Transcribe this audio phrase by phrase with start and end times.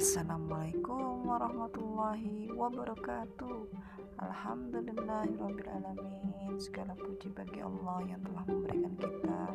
[0.00, 3.68] Assalamualaikum warahmatullahi wabarakatuh.
[4.16, 9.52] Alhamdulillahirrabbilalamin Segala puji bagi Allah yang telah memberikan kita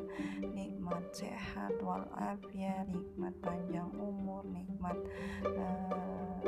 [0.54, 4.94] Nikmat sehat walafiat Nikmat panjang umur Nikmat
[5.50, 6.46] uh,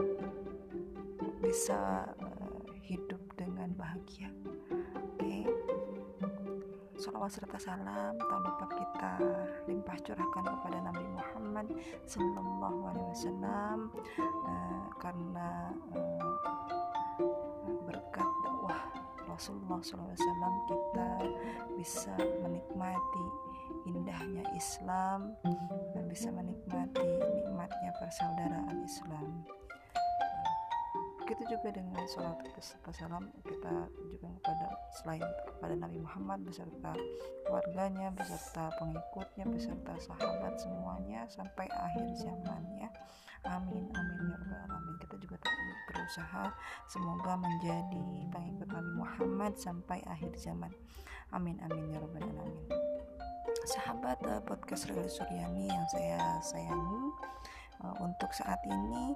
[1.42, 4.30] Bisa uh, hidup dengan bahagia.
[6.98, 9.12] Salawat serta salam tak lupa kita
[9.70, 11.37] limpah curahkan kepada Nabi Muhammad
[12.06, 13.78] Sallallahu Alaihi Wasallam
[14.22, 16.36] uh, karena uh,
[17.88, 18.82] berkat dakwah
[19.28, 21.10] Rasulullah SAW kita
[21.78, 23.28] bisa menikmati
[23.86, 25.36] indahnya Islam
[25.94, 29.46] dan bisa menikmati nikmatnya persaudaraan Islam
[31.28, 32.40] begitu juga dengan sholat
[32.96, 36.96] salam kita juga kepada selain kepada Nabi Muhammad beserta
[37.44, 42.88] keluarganya beserta pengikutnya beserta sahabat semuanya sampai akhir zamannya.
[43.44, 44.96] Amin amin ya rabbal alamin.
[45.04, 45.36] Kita juga
[45.92, 46.44] berusaha
[46.88, 50.72] semoga menjadi pengikut Nabi Muhammad sampai akhir zaman.
[51.36, 52.72] Amin amin ya rabbal alamin.
[53.68, 57.04] Sahabat uh, podcast Reli Suryani yang saya sayangi
[57.84, 59.12] uh, untuk saat ini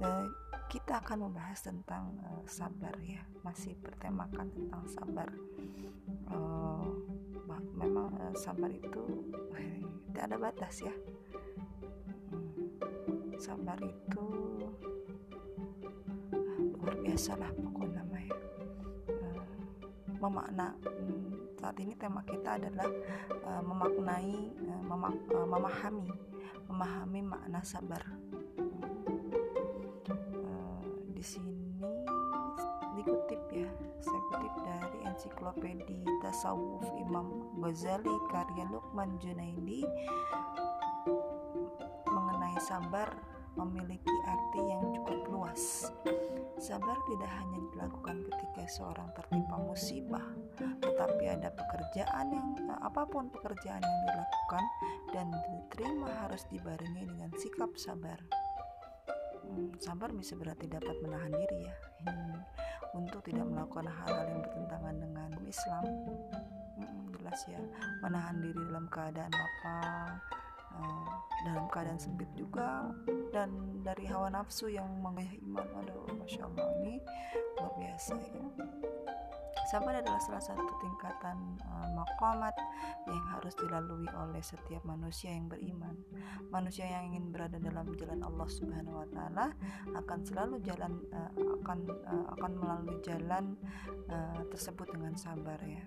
[0.00, 0.24] uh,
[0.70, 5.26] kita akan membahas tentang uh, sabar ya masih bertemakan tentang sabar.
[6.30, 6.86] Uh,
[7.74, 9.02] memang uh, sabar itu
[10.06, 10.94] tidak ada batas ya.
[12.30, 14.26] Hmm, sabar itu
[16.78, 18.36] luar biasa lah pokoknya namanya.
[19.10, 19.42] Uh,
[20.22, 22.86] memakna hmm, saat ini tema kita adalah
[23.42, 26.14] uh, memaknai uh, memak uh, memahami
[26.70, 28.06] memahami makna sabar
[31.20, 31.76] di sini.
[32.96, 33.68] Dikutip ya
[34.00, 39.84] saya kutip dari ensiklopedia tasawuf Imam Ghazali karya Luqman Junaidi.
[42.08, 43.12] Mengenai sabar
[43.52, 45.92] memiliki arti yang cukup luas.
[46.56, 50.24] Sabar tidak hanya dilakukan ketika seorang tertimpa musibah
[50.80, 52.48] tetapi ada pekerjaan yang
[52.80, 54.64] apa pun pekerjaan yang dilakukan
[55.12, 58.20] dan diterima harus dibarengi dengan sikap sabar
[59.50, 61.76] hmm, sabar bisa berarti dapat menahan diri ya.
[62.06, 62.38] Hmm,
[62.94, 65.84] untuk tidak melakukan hal-hal yang bertentangan dengan Islam.
[66.78, 67.60] Hmm, jelas ya.
[68.06, 70.10] Menahan diri dalam keadaan lapang
[70.78, 71.12] uh,
[71.50, 72.88] dalam keadaan sempit juga.
[73.30, 76.94] Dan dari hawa nafsu yang menggayah iman aduh masya Allah ini
[77.56, 78.42] luar biasa ya
[79.70, 82.50] Sabar adalah salah satu tingkatan uh, maqamat
[83.06, 85.94] yang harus dilalui oleh setiap manusia yang beriman.
[86.50, 89.46] Manusia yang ingin berada dalam jalan Allah Subhanahu wa taala
[89.94, 91.30] akan selalu jalan uh,
[91.62, 93.54] akan uh, akan melalui jalan
[94.10, 95.86] uh, tersebut dengan sabar ya.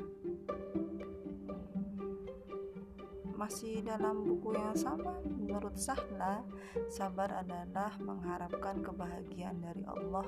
[3.44, 6.48] Masih dalam buku yang sama, menurut Sahla,
[6.88, 10.24] sabar adalah mengharapkan kebahagiaan dari Allah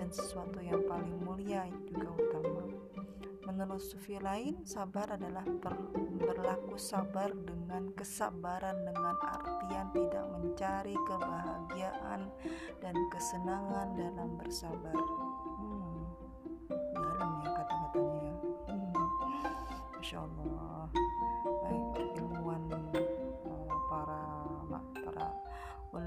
[0.00, 2.64] dan sesuatu yang paling mulia juga utama.
[3.44, 5.76] Menurut sufi lain, sabar adalah ber,
[6.16, 12.32] berlaku sabar dengan kesabaran dengan artian tidak mencari kebahagiaan
[12.80, 14.96] dan kesenangan dalam bersabar.
[15.60, 15.93] Hmm,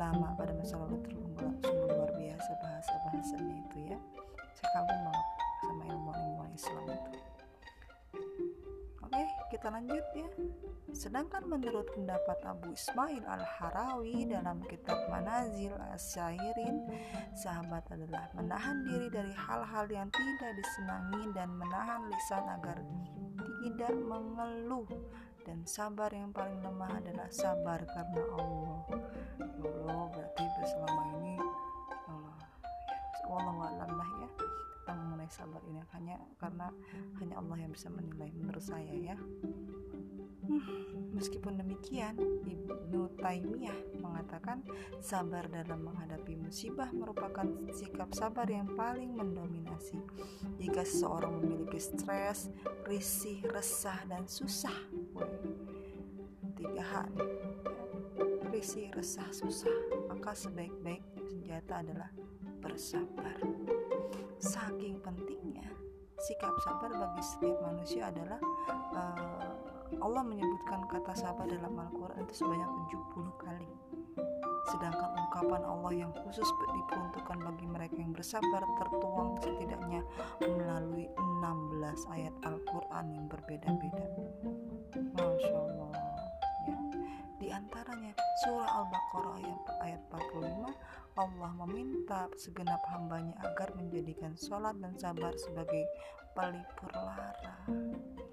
[0.08, 1.52] ulama pada masa lalu sungguh
[1.92, 4.00] luar biasa bahasa bahasanya itu ya.
[4.56, 5.28] Saya kagum banget
[5.60, 7.20] sama ilmuwan-ilmuwan Islam itu
[9.48, 10.28] kita lanjut ya.
[10.92, 16.88] Sedangkan menurut pendapat Abu Ismail Al-Harawi dalam kitab Manazil As-Syairin,
[17.36, 22.78] sahabat adalah menahan diri dari hal-hal yang tidak disenangi dan menahan lisan agar
[23.64, 24.88] tidak mengeluh
[25.48, 28.84] dan sabar yang paling lemah adalah sabar karena Allah.
[29.64, 31.40] Ya Allah berarti selama ini
[32.12, 32.52] Allah ya,
[33.32, 34.30] Allah lah ya.
[34.84, 36.68] Tentang mengenai sabar ini hanya karena
[37.24, 39.16] hanya Allah yang bisa menilai menurut saya ya.
[41.16, 44.64] Meskipun demikian Ibnu Taimiyah mengatakan
[45.00, 49.96] sabar dalam menghadapi musibah merupakan sikap sabar yang paling mendominasi.
[50.60, 52.52] Jika seseorang memiliki stres
[52.84, 54.76] risih resah dan susah
[56.58, 57.32] tiga hal nih
[58.50, 59.78] risih resah susah
[60.10, 62.10] maka sebaik-baik senjata adalah
[62.62, 63.38] bersabar.
[64.38, 65.66] Saking pentingnya
[66.18, 68.42] sikap sabar bagi setiap manusia adalah
[68.98, 69.54] uh,
[70.02, 73.72] Allah menyebutkan kata sabar dalam Al-Quran itu sebanyak 70 kali.
[74.68, 76.44] Sedangkan ungkapan Allah yang khusus
[76.76, 80.04] diperuntukkan bagi mereka yang bersabar tertuang setidaknya
[80.44, 83.87] melalui 16 ayat Al-Quran yang berbeda-beda
[91.78, 95.86] meminta segenap hambanya agar menjadikan sholat dan sabar sebagai
[96.34, 97.54] pelipur lara.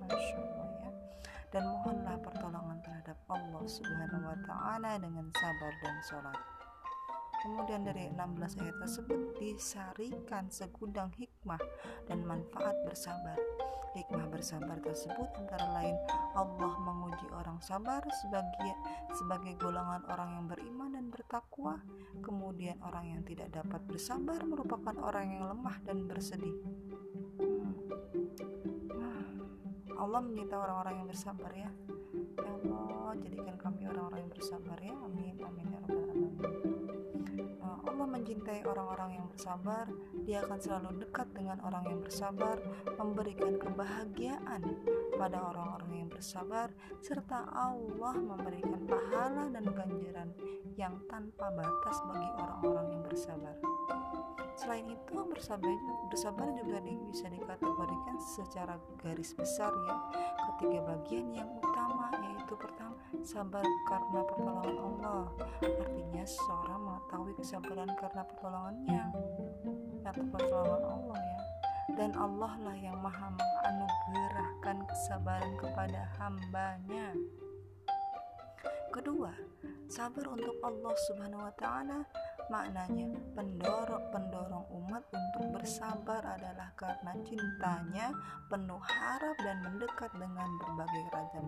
[0.08, 0.90] Masya Allah ya.
[1.52, 6.38] Dan mohonlah pertolongan terhadap Allah Subhanahu wa taala dengan sabar dan sholat.
[7.44, 11.33] Kemudian dari 16 ayat tersebut disarikan segudang hikmah
[12.08, 13.36] dan manfaat bersabar.
[13.94, 15.94] Hikmah bersabar tersebut antara lain
[16.34, 18.74] Allah menguji orang sabar sebagai
[19.14, 21.78] sebagai golongan orang yang beriman dan bertakwa.
[22.18, 26.58] Kemudian orang yang tidak dapat bersabar merupakan orang yang lemah dan bersedih.
[27.38, 27.74] Hmm.
[29.94, 31.70] Allah menyita orang-orang yang bersabar ya.
[32.34, 34.94] Ya Allah, jadikan kami orang-orang yang bersabar ya.
[35.06, 35.38] Amin.
[35.38, 35.93] Amin ya alamin.
[37.94, 39.86] Allah mencintai orang-orang yang bersabar,
[40.26, 42.58] Dia akan selalu dekat dengan orang yang bersabar,
[42.98, 44.62] memberikan kebahagiaan
[45.14, 50.34] pada orang-orang yang bersabar, serta Allah memberikan pahala dan ganjaran
[50.74, 53.54] yang tanpa batas bagi orang-orang yang bersabar.
[54.58, 55.74] Selain itu, bersabar,
[56.10, 58.74] bersabar juga bisa dikategorikan secara
[59.06, 59.96] garis besar ya,
[60.50, 65.26] ketiga bagian yang utama yaitu pertama sabar karena pertolongan Allah.
[65.62, 69.04] Artinya seorang mengetahui kesabaran karena pertolongannya.
[70.08, 71.40] Atau pertolongan Allah ya.
[72.00, 77.12] Dan Allah lah yang maha menganugerahkan kesabaran kepada hambanya.
[78.88, 79.36] Kedua
[79.92, 82.08] sabar untuk Allah subhanahu wa ta'ala
[82.52, 88.06] maknanya pendorong pendorong umat untuk bersabar adalah karena cintanya
[88.52, 91.46] penuh harap dan mendekat dengan berbagai ragam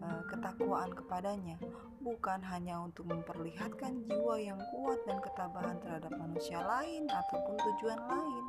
[0.00, 1.56] uh, ketakwaan kepadanya.
[2.00, 8.44] Bukan hanya untuk memperlihatkan jiwa yang kuat dan ketabahan terhadap manusia lain ataupun tujuan lain.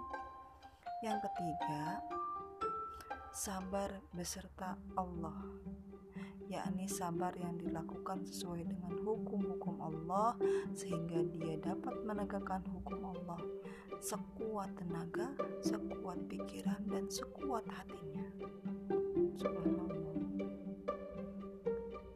[1.04, 2.00] Yang ketiga
[3.32, 5.40] sabar beserta Allah
[6.52, 10.36] yakni sabar yang dilakukan sesuai dengan hukum-hukum Allah
[10.76, 13.40] sehingga dia dapat menegakkan hukum Allah
[14.04, 15.32] sekuat tenaga,
[15.64, 18.28] sekuat pikiran dan sekuat hatinya.
[19.40, 20.18] Subhanallah.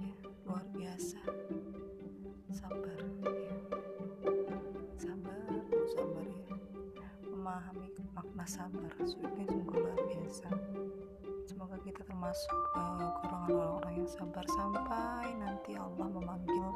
[0.04, 1.22] Ya, luar biasa.
[2.52, 3.56] Sabar ya.
[5.00, 5.48] Sabar,
[5.88, 6.58] sabar ya.
[7.24, 9.55] Memahami makna sabar sungguh
[12.36, 16.68] termasuk uh, golongan orang-orang yang sabar sampai nanti Allah memanggil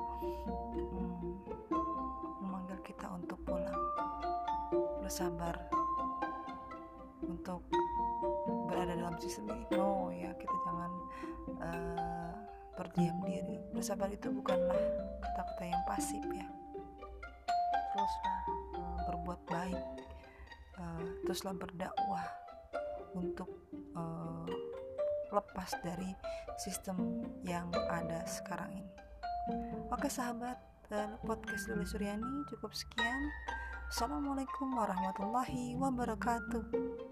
[0.71, 1.35] hmm,
[2.39, 3.83] memanggil kita untuk pulang.
[5.03, 5.59] Bersabar
[7.27, 7.67] untuk
[8.71, 9.67] berada dalam sistem ini.
[9.75, 10.91] No ya kita jangan
[11.59, 12.31] uh,
[12.79, 13.59] berdiam diri.
[13.75, 14.79] Bersabar itu bukanlah
[15.19, 16.47] kata-kata yang pasif ya.
[17.91, 18.41] Teruslah
[18.79, 19.83] uh, berbuat baik
[20.79, 22.23] uh, teruslah berdakwah
[23.11, 23.51] untuk
[23.99, 24.47] uh,
[25.29, 26.11] lepas dari
[26.57, 28.93] sistem yang ada sekarang ini.
[29.89, 30.57] Oke sahabat,
[30.93, 33.21] uh, podcast Lili Suryani cukup sekian.
[33.89, 37.08] Assalamualaikum warahmatullahi wabarakatuh.